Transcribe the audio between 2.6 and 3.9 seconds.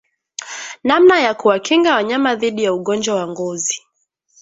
ya ugonjwa wa ngozi